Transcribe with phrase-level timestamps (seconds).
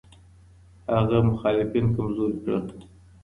[0.95, 2.63] هغه مخالفین کمزوري کړل.